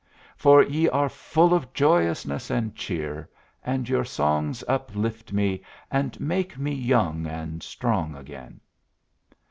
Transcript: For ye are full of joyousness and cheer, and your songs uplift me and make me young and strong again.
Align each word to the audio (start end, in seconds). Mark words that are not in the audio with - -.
For 0.35 0.63
ye 0.63 0.89
are 0.89 1.09
full 1.09 1.53
of 1.53 1.73
joyousness 1.73 2.49
and 2.49 2.75
cheer, 2.75 3.29
and 3.63 3.87
your 3.87 4.03
songs 4.03 4.63
uplift 4.67 5.31
me 5.31 5.61
and 5.91 6.19
make 6.19 6.57
me 6.57 6.71
young 6.73 7.27
and 7.27 7.61
strong 7.61 8.15
again. 8.15 8.61